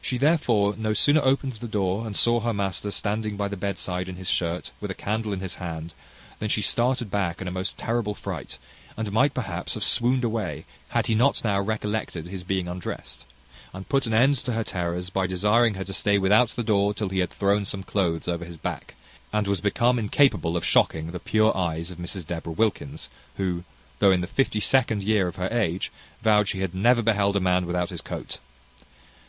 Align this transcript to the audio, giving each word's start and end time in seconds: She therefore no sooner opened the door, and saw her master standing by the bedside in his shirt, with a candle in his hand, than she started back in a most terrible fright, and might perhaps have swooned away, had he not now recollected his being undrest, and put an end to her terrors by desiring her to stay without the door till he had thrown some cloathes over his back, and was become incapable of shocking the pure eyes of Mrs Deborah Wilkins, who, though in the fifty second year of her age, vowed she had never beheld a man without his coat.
She 0.00 0.18
therefore 0.18 0.76
no 0.78 0.92
sooner 0.94 1.20
opened 1.20 1.54
the 1.54 1.66
door, 1.66 2.06
and 2.06 2.16
saw 2.16 2.38
her 2.38 2.54
master 2.54 2.92
standing 2.92 3.36
by 3.36 3.48
the 3.48 3.56
bedside 3.56 4.08
in 4.08 4.14
his 4.14 4.28
shirt, 4.28 4.70
with 4.80 4.88
a 4.88 4.94
candle 4.94 5.32
in 5.32 5.40
his 5.40 5.56
hand, 5.56 5.94
than 6.38 6.48
she 6.48 6.62
started 6.62 7.10
back 7.10 7.40
in 7.40 7.48
a 7.48 7.50
most 7.50 7.76
terrible 7.76 8.14
fright, 8.14 8.56
and 8.96 9.10
might 9.10 9.34
perhaps 9.34 9.74
have 9.74 9.82
swooned 9.82 10.22
away, 10.22 10.64
had 10.90 11.08
he 11.08 11.16
not 11.16 11.42
now 11.42 11.58
recollected 11.60 12.26
his 12.28 12.44
being 12.44 12.68
undrest, 12.68 13.24
and 13.74 13.88
put 13.88 14.06
an 14.06 14.14
end 14.14 14.36
to 14.36 14.52
her 14.52 14.62
terrors 14.62 15.10
by 15.10 15.26
desiring 15.26 15.74
her 15.74 15.82
to 15.82 15.92
stay 15.92 16.18
without 16.18 16.50
the 16.50 16.62
door 16.62 16.94
till 16.94 17.08
he 17.08 17.18
had 17.18 17.30
thrown 17.30 17.64
some 17.64 17.82
cloathes 17.82 18.28
over 18.28 18.44
his 18.44 18.58
back, 18.58 18.94
and 19.32 19.48
was 19.48 19.60
become 19.60 19.98
incapable 19.98 20.56
of 20.56 20.64
shocking 20.64 21.10
the 21.10 21.18
pure 21.18 21.56
eyes 21.56 21.90
of 21.90 21.98
Mrs 21.98 22.24
Deborah 22.24 22.52
Wilkins, 22.52 23.10
who, 23.38 23.64
though 23.98 24.12
in 24.12 24.20
the 24.20 24.28
fifty 24.28 24.60
second 24.60 25.02
year 25.02 25.26
of 25.26 25.34
her 25.34 25.48
age, 25.50 25.90
vowed 26.22 26.46
she 26.46 26.60
had 26.60 26.76
never 26.76 27.02
beheld 27.02 27.36
a 27.36 27.40
man 27.40 27.66
without 27.66 27.90
his 27.90 28.00
coat. 28.00 28.38